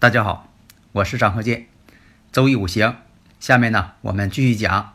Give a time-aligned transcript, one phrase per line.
[0.00, 0.48] 大家好，
[0.92, 1.66] 我是张鹤剑，
[2.30, 2.98] 周易五行。
[3.40, 4.94] 下面呢，我们继续讲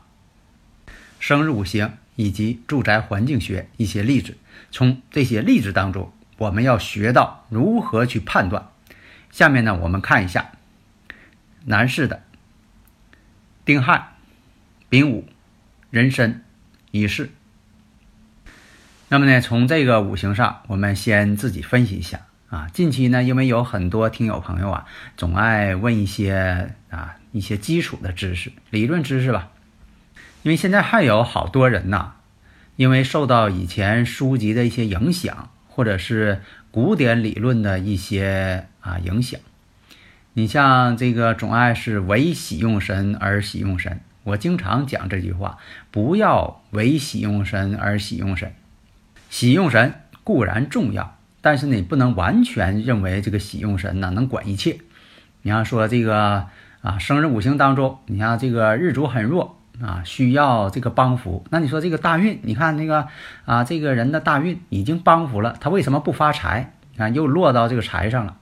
[1.19, 4.37] 生日五行以及住宅环境学一些例子。
[4.71, 8.69] 从这些例子当中，我们要学到如何去判断。
[9.29, 10.51] 下面呢，我们看一下
[11.65, 12.23] 男士的
[13.65, 14.13] 丁亥、
[14.87, 15.27] 丙午、
[15.89, 16.45] 壬申、
[16.91, 17.29] 乙巳。
[19.09, 22.21] 那么呢，从这个五行上，我们先自己分析一下。
[22.53, 24.85] 啊，近期呢，因为有很多听友朋友啊，
[25.17, 29.49] 总爱问一些啊一些基础的知识、理论知识吧。
[30.43, 32.11] 因为现在还有好多人呐，
[32.75, 39.39] 因为受到以前书籍的一些影响，或者是古典理论的一些啊影响，
[40.33, 43.99] 你像这个总爱是唯喜用神而喜用神。
[44.21, 45.57] 我经常讲这句话，
[45.89, 48.53] 不要唯喜用神而喜用神。
[49.31, 51.17] 喜用神固然重要。
[51.45, 54.77] 但是，你不能完全认为这个喜用神呢能管一切。
[55.41, 56.45] 你要说这个
[56.81, 61.45] 啊，生日五行当中，你像这个日主很弱啊，需要这个帮扶。
[61.49, 63.09] 那你说这个大运，你看那个
[63.43, 66.71] 啊，这个人的大运已经帮扶了，他为什么不发财？
[66.97, 68.37] 啊，又落到这个财上了，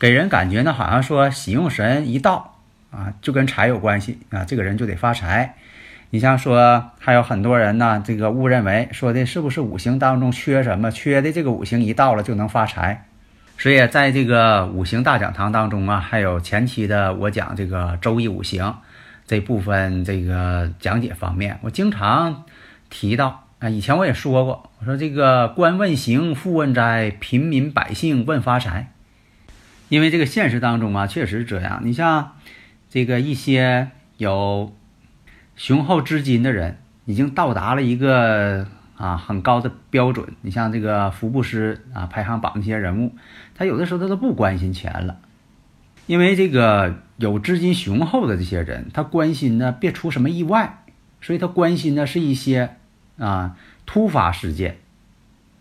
[0.00, 2.56] 给人感觉呢，好像说喜用神一到
[2.90, 5.54] 啊，就跟财有关系啊，这个人就得发财。
[6.10, 10.92] 你像说还有很多人呢，这个误认为说的是不是五行当中缺什么？
[10.92, 13.06] 缺的这个五行一到了就能发财。
[13.58, 18.76] 所以在这个五行大讲堂当中啊，还有前期的我讲这个周易五行
[19.26, 22.44] 这部分这个讲解方面，我经常
[22.90, 28.92] 提到啊，以前我也说过，我说这个官问行，富问灾，平民百姓问发财。
[29.88, 31.80] 因为这个现实当中啊，确实是这样。
[31.82, 32.36] 你像
[32.88, 33.88] 这个一些
[34.18, 34.72] 有。
[35.56, 38.66] 雄厚资金的人已经到达了一个
[38.96, 40.34] 啊很高的标准。
[40.40, 43.14] 你像这个福布斯啊排行榜那些人物，
[43.54, 45.18] 他有的时候他都不关心钱了，
[46.06, 50.84] 因为这个有资金雄厚的这些人，他关心呢别出什么意外，
[51.20, 52.76] 所以他关心的是一些
[53.18, 54.78] 啊突发事件，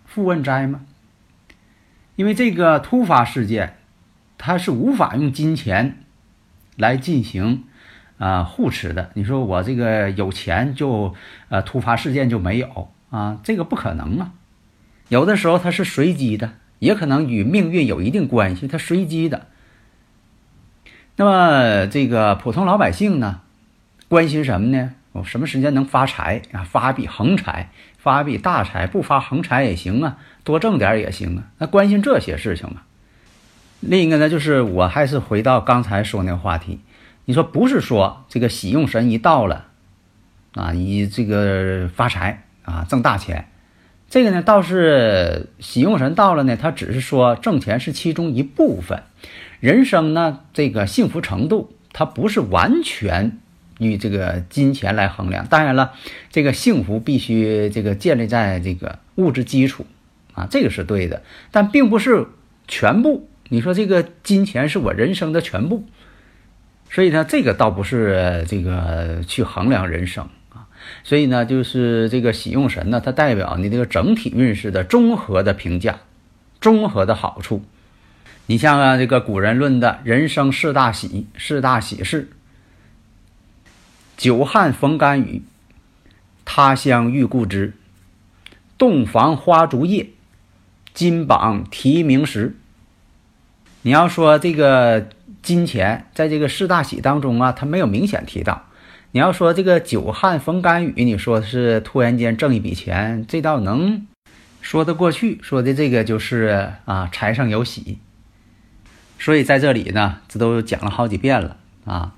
[0.06, 0.81] 富问灾嘛。
[2.16, 3.78] 因为这个突发事件，
[4.38, 6.00] 他是无法用金钱
[6.78, 7.66] 来进行。
[8.18, 11.13] 啊，护持的，你说我这个有钱就
[11.50, 13.40] 呃突发事件就没有啊？
[13.44, 14.31] 这个不可能啊！
[15.09, 19.47] 有的时候它是随机的，也可能与命运有一定关系，它随机的。
[21.16, 23.41] 那么这个普通老百姓呢，
[24.07, 24.91] 关心什么呢？
[25.12, 26.63] 我什么时间能发财啊？
[26.63, 31.44] 发笔横财，发笔大财，不发横财也行啊，多挣点也行啊。
[31.57, 32.84] 那关心这些事情嘛。
[33.80, 36.80] 另一个呢，就是我还是回到刚才说那个话题。
[37.26, 39.68] 你说不是说这个喜用神一到了，
[40.56, 43.48] 啊，你这个发财啊，挣大钱，
[44.10, 49.04] 这个呢倒是喜用神到了呢，他只是说挣钱是其中一部分，
[49.62, 53.40] 人生呢这个幸福程度，它不是完全
[53.80, 55.48] 与这个金钱来衡量。
[55.48, 55.94] 当然了，
[56.30, 59.86] 这个幸福必须这个建立在这个物质基础
[60.34, 62.28] 啊，这个是对的，但并不是
[62.68, 63.30] 全部。
[63.48, 65.86] 你说这个金钱是我人生的全部。
[66.94, 70.68] 所以呢，这个倒不是这个去衡量人生啊。
[71.04, 76.02] 所以呢，就是这个喜用神呢，它代表你这个整体运势的综合的评价，
[76.62, 77.66] 综合的好处。
[78.46, 82.30] 你像啊，这个古人论的人生四大喜，四大喜事：
[84.16, 85.42] 久旱逢甘雨，
[86.45, 87.74] 他乡遇故知，
[88.78, 90.10] 洞房花烛夜，
[90.94, 92.56] 金榜题名时。
[93.81, 95.07] 你要说这个。
[95.44, 98.63] 金钱在这个四大喜当中啊，他没有明显提到。
[99.12, 104.07] 你要说这个久旱逢甘雨，你说是突然间挣一笔钱，这倒能
[104.62, 105.40] 说得过去。
[105.44, 108.00] 说的这个就是啊，财上有喜。
[109.19, 112.16] 所以在这里呢，这都讲了好几遍了啊。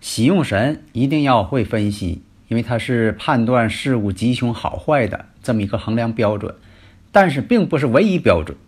[0.00, 6.54] 喜用神一定要会分析，因为它是判断事物吉凶好坏的这么一个衡量标准，
[7.12, 8.58] 但是并不是唯一标准。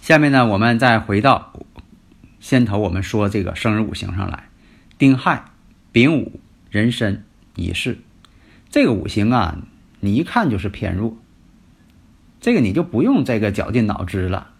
[0.00, 1.52] 下面呢，我们再回到。
[2.40, 4.48] 先头我们说这个生日五行上来，
[4.96, 5.44] 丁亥、
[5.92, 6.40] 丙午、
[6.70, 7.24] 壬申、
[7.56, 7.98] 乙巳，
[8.70, 9.58] 这个五行啊，
[10.00, 11.16] 你一看就是偏弱。
[12.40, 14.50] 这个你就不用这个绞尽脑汁了，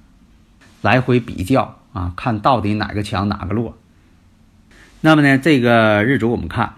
[0.83, 3.79] 来回比较啊，看到底哪个强哪个弱。
[5.01, 6.75] 那么呢，这个日主我们看，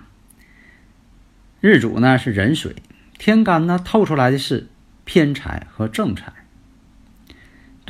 [1.61, 2.76] 日主呢是壬水，
[3.17, 4.69] 天干呢透出来的是
[5.06, 6.40] 偏财和正财。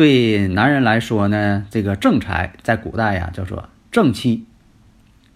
[0.01, 4.47] 对男人来说呢，这个正财在古代呀叫做正妻，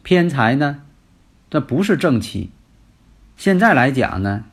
[0.03, 0.79] 偏财呢，
[1.51, 2.49] 这不是正妻。
[3.37, 4.45] 现在来讲呢，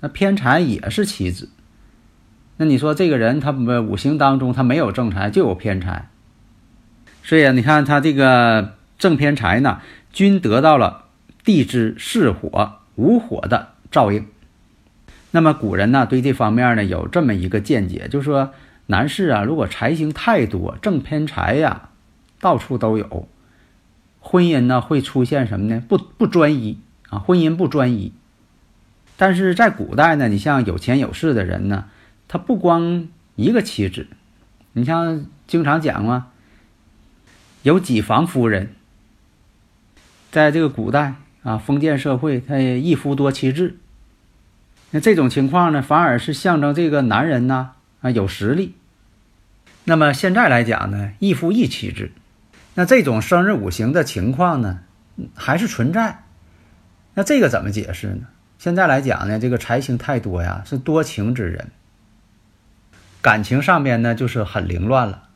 [0.00, 1.48] 那偏财也是妻子。
[2.58, 6.10] 那你说这个人他五行当中他没有正财就有偏财，
[7.22, 9.80] 所以，你看他这个正偏财呢，
[10.12, 11.06] 均得到了
[11.42, 14.26] 地支巳火午火的照应。
[15.30, 18.52] 那么古人呢对这方面呢有这么一个见解，就是说。
[18.86, 21.88] 男士啊，如果财星太多，正偏财呀，
[22.40, 23.28] 到处都有，
[24.20, 25.82] 婚姻呢会出现什么呢？
[25.88, 26.78] 不不专一
[27.08, 28.12] 啊，婚姻不专一。
[29.16, 31.86] 但是在古代呢，你像有钱有势的人呢，
[32.28, 34.06] 他不光一个妻子，
[34.72, 36.26] 你像经常讲嘛，
[37.62, 38.74] 有几房夫人。
[40.30, 43.78] 在这个古代啊，封建社会，他一夫多妻制。
[44.90, 47.70] 那这种情况呢，反而是象征这个男人呢。
[48.04, 48.74] 啊，有实力。
[49.84, 52.12] 那么现在来讲呢，一夫一妻制，
[52.74, 54.80] 那这种生日五行的情况呢，
[55.34, 56.24] 还是存在。
[57.14, 58.26] 那这个怎么解释呢？
[58.58, 61.70] 现在来讲呢，这个财星太多呀，是多情之人，
[63.22, 65.28] 感情上面呢就是很凌乱了。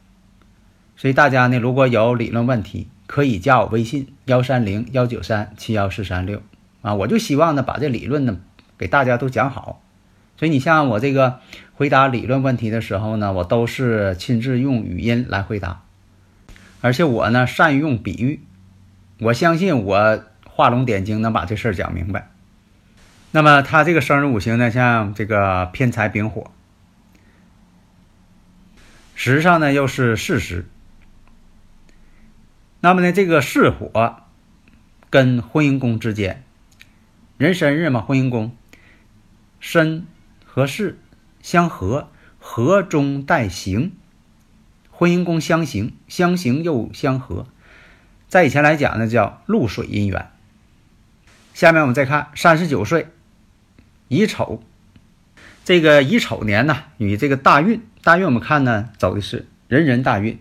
[0.94, 6.42] 所以大家呢，如果有理论问题，可以加我微信幺三零幺九三七幺四三六
[6.82, 8.38] 啊，我就希望呢把这理论呢
[8.76, 9.82] 给大家都讲好。
[10.38, 11.40] 所以你像我这个
[11.74, 15.82] 回答理论问题的时候呢，我都是亲自用语音来回答，
[16.80, 18.40] 而且我呢善于用比喻，
[19.18, 22.30] 我相信我画龙点睛能把这事儿讲明白。
[23.32, 26.52] 那么他这个生日五行呢，像这个偏财丙火，
[29.16, 30.66] 实际上呢又是巳时。
[32.78, 34.22] 那么呢这个巳火
[35.10, 36.44] 跟婚姻宫之间，
[37.38, 38.56] 人生日嘛，婚姻宫
[39.58, 40.06] 申。
[40.58, 40.98] 合适
[41.40, 42.08] 相合，
[42.40, 43.92] 合中带行，
[44.90, 47.46] 婚姻宫相行，相行又相合，
[48.26, 50.30] 在以前来讲呢，叫露水姻缘。
[51.54, 53.06] 下面我们再看三十九岁
[54.08, 54.60] 乙丑，
[55.64, 60.40] 这个乙丑年呢，与这个大运，大运我们看呢，走的是人人大运。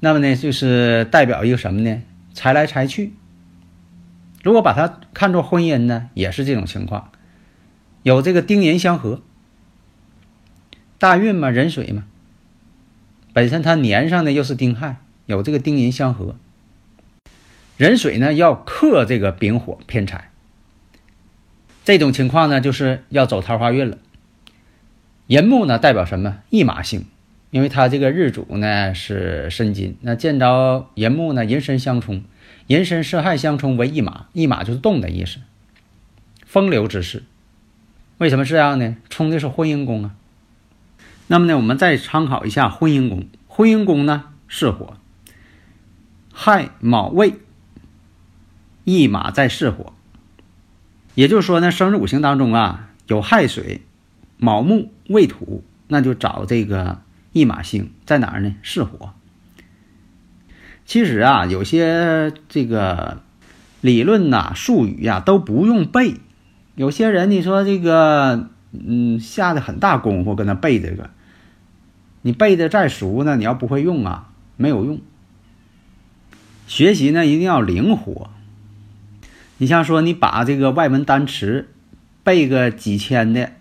[0.00, 2.02] 那么呢，就是代表一个什么呢？
[2.34, 3.12] 财来财去。
[4.42, 7.12] 如果把它看作婚姻呢，也是这种情况。
[8.02, 9.20] 有这个丁寅相合，
[10.98, 12.04] 大运嘛，壬水嘛，
[13.32, 16.36] 本身它年上呢又是丁亥，有这个丁寅相合，
[17.76, 20.30] 壬水呢要克这个丙火偏财，
[21.84, 23.98] 这种情况呢就是要走桃花运了。
[25.26, 26.38] 寅木呢代表什么？
[26.50, 27.04] 驿马星，
[27.50, 32.24] 因为它这个日主呢是申金，那见着寅木呢，寅申相冲，
[32.66, 35.38] 寅申巳亥相冲为驿马，驿马就是动的意思，
[36.46, 37.22] 风流之势。
[38.20, 38.96] 为什么这样呢？
[39.08, 40.14] 冲的是婚姻宫啊。
[41.26, 43.26] 那么呢，我们再参考一下婚姻宫。
[43.48, 44.98] 婚姻宫呢是火，
[46.30, 47.36] 亥卯未，
[48.84, 49.94] 一马在巳火。
[51.14, 53.80] 也就是说呢，生日五行当中啊有亥水、
[54.36, 57.00] 卯木、未土，那就找这个
[57.32, 58.54] 一马星在哪儿呢？
[58.62, 59.14] 巳火。
[60.84, 63.22] 其实啊，有些这个
[63.80, 66.16] 理论呐、术语呀都不用背。
[66.80, 71.10] 有些人，你说这个，嗯，下的很大功夫跟他背这个，
[72.22, 74.98] 你背的再熟呢，你要不会用啊，没有用。
[76.66, 78.30] 学习呢，一定要灵活。
[79.58, 81.68] 你像说，你把这个外文单词
[82.24, 83.52] 背个几千的，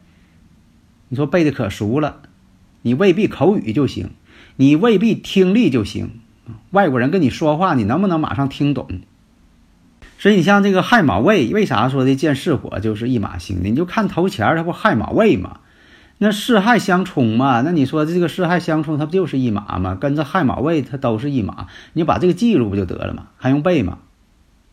[1.10, 2.22] 你说背的可熟了，
[2.84, 4.12] 你未必口语就行，
[4.56, 6.22] 你未必听力就行。
[6.72, 8.88] 外国人跟你说话，你能不能马上听懂？
[10.20, 13.70] 所以你像这个亥卯未，为啥说的见巳火就是一马星呢？
[13.70, 15.62] 你就看头前它不亥马未嘛，
[16.18, 19.96] 那巳亥相冲嘛，那你说这个巳亥相冲，它不就是一马吗？
[19.96, 23.28] 跟着亥马未，它都是一马，你把这个记录不就得了吗？
[23.38, 24.00] 还用背吗？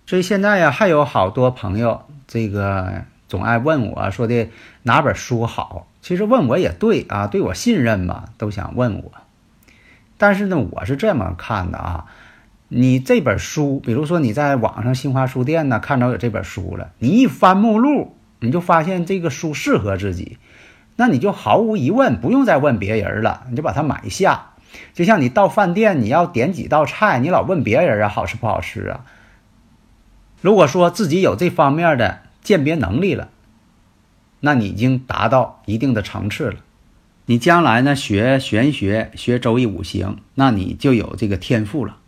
[0.04, 4.48] 所以现在呀，还有好多朋友这个总爱问我说的
[4.82, 9.12] 哪本书好，其实问我也对啊，对我信任嘛，都想问我。
[10.18, 12.06] 但是呢，我是这么看的啊。
[12.68, 20.38] 你这本书，比如说你在网上新华书店呢看着有这本书了，你一翻目录，你就发现这个书适合自己，
[20.96, 24.50] 那你就毫无疑问不用再问别人了，你就把它买下。
[24.94, 29.04] 就像你到饭店，你要点几道菜，你老问别人啊好吃不好吃啊？
[30.40, 33.28] 如果说自己有这方面的鉴别能力了，
[34.40, 36.56] 那你已经达到一定的层次了。
[37.26, 41.99] 你将来呢学玄学、学周易五行，那你就有这个天赋了。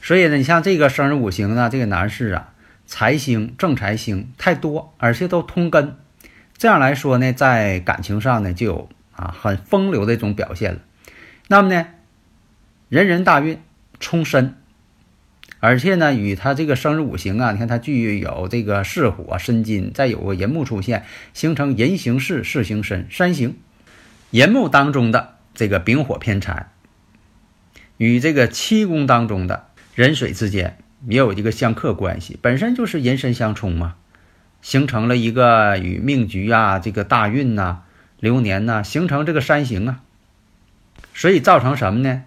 [0.00, 2.52] 所以呢，你像这个生日五行呢，这个男士啊，
[2.86, 5.96] 财星、正财星太多，而且都通根，
[6.56, 10.80] 这样来说呢，在感情上呢就有啊很风流的一种表现了。
[11.48, 11.86] 那么呢，
[12.88, 13.60] 人人大运
[14.00, 14.54] 冲身。
[15.60, 23.56] 而且呢，与他这个生日五行啊，你看他具有这个巳火申金，再有个寅木出现，形成寅行巳，巳行申，三行。
[24.30, 26.68] 寅木当中的这个丙火偏财，
[27.96, 29.67] 与这个七宫当中的
[29.98, 30.78] 壬水之间
[31.08, 33.96] 也有一个相克关系，本身就是寅申相冲嘛，
[34.62, 37.80] 形成了一个与命局啊、这个大运呐、
[38.20, 40.00] 流年呐，形成这个三行啊，
[41.14, 42.22] 所以造成什么呢？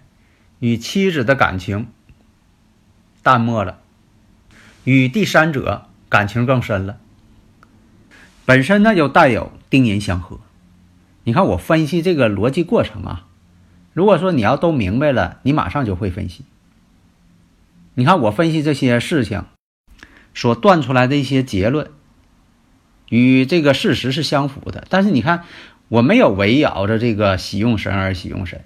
[0.58, 1.86] 与妻子的感情。
[3.22, 3.78] 淡漠了，
[4.84, 6.98] 与第三者感情更深了。
[8.44, 10.40] 本身呢又带有丁寅相合，
[11.24, 13.28] 你看我分析这个逻辑过程啊。
[13.94, 16.44] 如果说你要都明白了，你马上就会分析。
[17.94, 19.44] 你看我分析这些事情
[20.34, 21.90] 所断出来的一些结论，
[23.08, 24.86] 与这个事实是相符的。
[24.88, 25.44] 但是你看
[25.88, 28.64] 我没有围绕着这个喜用神而喜用神。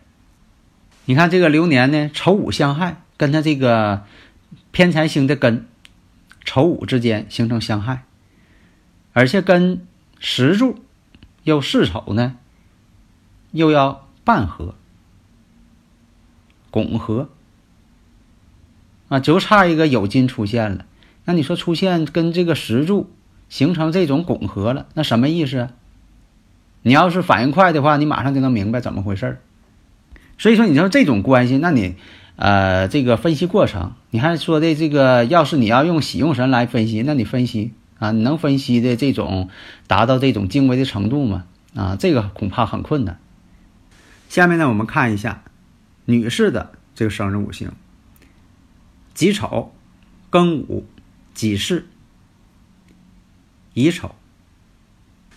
[1.04, 4.04] 你看这个流年呢，丑午相害，跟他这个。
[4.70, 5.66] 偏财星的根
[6.44, 8.04] 丑午之间形成相害，
[9.14, 9.86] 而且跟
[10.18, 10.84] 石柱
[11.44, 12.36] 又巳丑呢，
[13.52, 14.74] 又要半合、
[16.70, 17.30] 拱合
[19.08, 20.84] 啊，就差一个酉金出现了。
[21.24, 23.10] 那你说出现跟这个石柱
[23.48, 25.68] 形成这种拱合了，那什么意思？
[26.82, 29.40] 你要是反应快的话，你马上就能明白怎么回事儿
[30.38, 31.96] 所以说，你说这种关系，那你。
[32.38, 39.48] 呃，这个分析过程，你还说的这个，要是你要用喜用神来分析，那你分析啊，你能分析的这种
[39.86, 41.46] 达到这种精微的程度吗？
[41.74, 43.18] 啊，这个恐怕很困难。
[44.28, 45.44] 下面呢，我们看一下
[46.04, 47.72] 女士的这个生日五行：
[49.16, 49.72] 己丑、
[50.30, 50.86] 庚午、
[51.32, 51.86] 己巳、
[53.72, 54.14] 乙丑。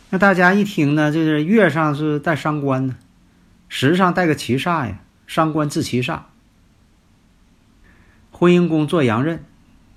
[0.10, 2.98] 那大家一听呢，就是月上是带伤官呢，
[3.70, 6.24] 时上带个七煞呀，伤官制七煞。
[8.32, 9.46] 婚姻宫做阳刃，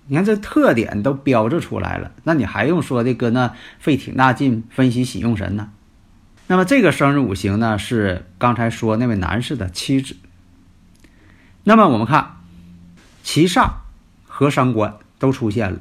[0.07, 5.73] 你看这特点都标志出来了，那你还用说的搁那费挺大劲分析喜用神呢？
[6.47, 10.15] 那么这个生日五行呢，是刚才说那位男士的妻子。
[11.65, 12.32] 那么我们看，
[13.23, 13.71] 其煞
[14.27, 15.79] 和伤官都出现了，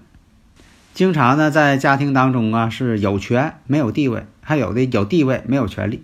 [0.94, 6.04] 经常呢在家庭当中啊是有权没有地位，还有的有地位没有权利。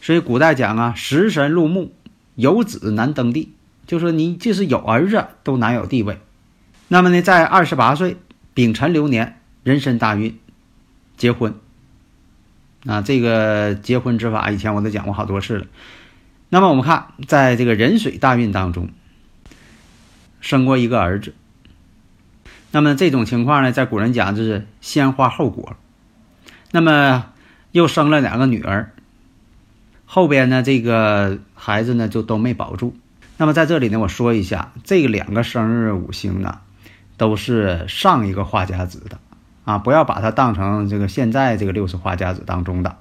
[0.00, 1.92] 所以古代讲啊，食神入墓，
[2.34, 3.52] 有子难登第。
[3.86, 6.18] 就说你即使有儿子都难有地位，
[6.88, 8.16] 那么呢，在二十八岁
[8.54, 10.38] 丙辰流年人身大运，
[11.16, 11.54] 结婚。
[12.86, 15.66] 啊，这个结婚之法以前我都讲过好多次了。
[16.48, 18.88] 那么我们看，在这个壬水大运当中，
[20.42, 21.32] 生过一个儿子。
[22.70, 25.76] 那么这种情况呢，在古人讲就是先花后果。
[26.70, 27.26] 那么
[27.70, 28.92] 又生了两个女儿，
[30.04, 32.94] 后边呢这个孩子呢就都没保住。
[33.38, 36.60] 那么在这里呢，我说一下，这两个生日五行呢，
[37.16, 39.18] 都是上一个画家子的
[39.64, 42.96] 啊，不要把它当成这个现在这个六十画家子当中的。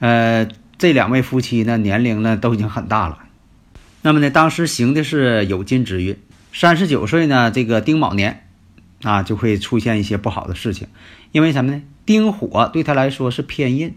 [0.00, 0.48] 呃，
[0.78, 3.18] 这两位夫妻呢，年龄呢都已经很大了。
[4.02, 6.18] 那么呢，当时行的是酉金之运，
[6.56, 8.46] 三十九岁呢，这个丁卯年
[9.02, 10.86] 啊，就会出现一些不好的事情，
[11.32, 11.82] 因为什么呢？
[12.06, 13.96] 丁火对他来说是偏印，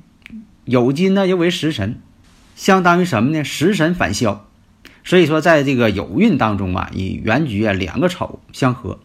[0.65, 2.01] 酉金呢又为食神，
[2.55, 3.43] 相当于什么呢？
[3.43, 4.47] 食神反消。
[5.03, 8.99] 所以说，在这个酉运当中啊，以原局啊两个丑相合，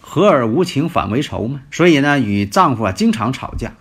[0.00, 1.62] 和而无情反为仇嘛。
[1.72, 3.74] 所以呢，与丈夫啊经常吵架。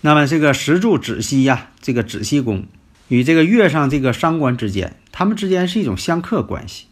[0.00, 2.66] 那么这个石柱子息呀，这个子息宫
[3.06, 6.86] 与这个月上这个伤官之间，他们之间是一种相克关系。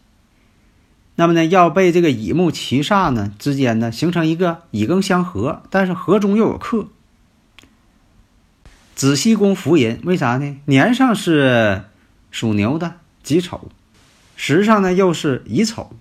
[1.15, 6.87] 那么呢，要被这个乙木七煞呢之间呢形成一个乙庚相合，但是合中又有克。
[8.95, 10.57] 子西宫福人，为啥呢？
[10.65, 11.83] 年上是。
[12.33, 13.69] 属牛的己丑，
[14.35, 15.91] 时上呢又是乙丑，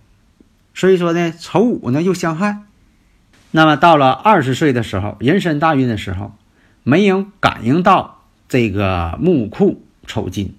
[0.72, 2.62] 所以说呢丑午呢又相害。
[3.50, 6.34] 那么到了二十岁的时候，人身大运的时候，
[6.84, 10.54] 没有感应到这个木库丑金。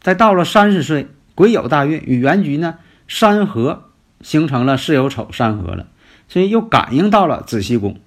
[0.00, 2.78] 再到了三十岁，癸酉大运与原局呢
[3.12, 3.82] 三合，
[4.20, 5.88] 形成了巳酉丑三合了，
[6.28, 7.98] 所以又感应到了子息宫。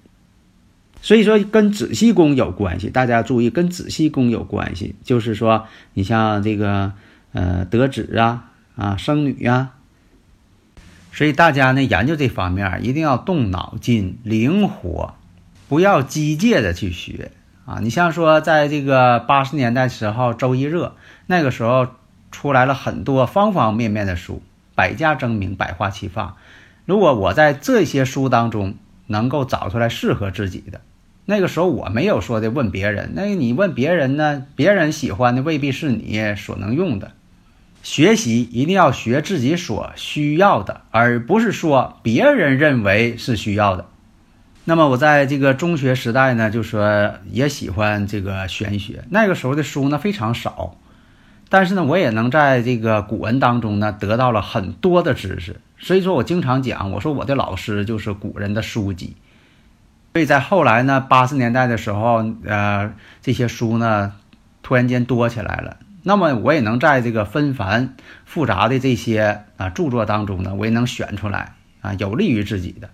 [1.02, 6.94] 所以说跟子息宫有关系，大家注意，跟子息宫有关系，就是说你像这个
[7.32, 9.72] 呃得子啊啊生女呀，
[11.12, 15.14] 所以大家呢研究这方面一定要动脑筋，灵活，
[15.68, 17.32] 不要机械的去学
[17.66, 17.80] 啊。
[17.82, 20.96] 你像说在这个八十年代时候，周一热
[21.26, 21.88] 那个时候
[22.32, 24.42] 出来了很多方方面面的书，
[24.74, 26.36] 百家争鸣，百花齐放。
[26.84, 28.74] 如果我在这些书当中
[29.06, 30.80] 能够找出来适合自己的，
[31.24, 37.12] 那个时候我没有说的问别人，那你问别人呢，别人喜欢的未必是你所能用的。
[37.82, 43.86] 学习一定要学自己所需要的，而不是说别人认为是需要的。
[44.64, 49.04] 那么我在这个中学时代呢，就说也喜欢这个玄学。
[49.10, 50.78] 那个时候的书呢非常少，
[51.54, 55.60] 但是呢，我也能在这个古文当中呢得到了很多的知识。
[55.78, 59.14] 所以说我经常讲，我说我的老师就是古人的书籍。
[60.14, 62.92] 所以在后来呢，八十年代的时候，呃，
[63.22, 64.14] 这些书呢
[64.64, 65.76] 突然间多起来了。
[66.02, 67.94] 那么我也能在这个纷繁
[68.24, 72.90] 复杂的这些啊著作当中呢，我也能选出来啊有利于自己的。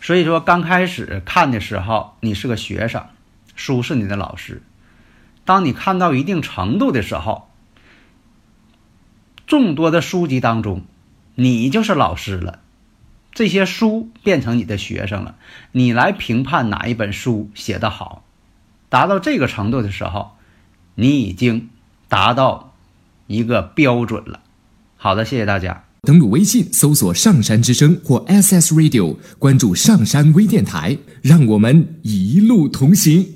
[0.00, 3.04] 所以说，刚开始看的时候，你是个学生，
[3.54, 4.60] 书是你的老师。
[5.44, 7.45] 当你看到一定程度的时候，
[9.46, 10.82] 众多的书籍当中，
[11.34, 12.60] 你就是老师了。
[13.32, 15.36] 这些书变成你的学生了，
[15.72, 18.24] 你来评判哪一本书写得好。
[18.88, 20.32] 达到这个程度的时候，
[20.94, 21.68] 你已经。
[22.08, 22.72] 达到
[23.26, 24.38] 一个标准了。
[24.96, 25.82] 好的，谢谢大家。
[26.02, 33.35] 登录微信搜索“上山之声”或 “SS Radio”，关注上山微电台，让我们一路同行。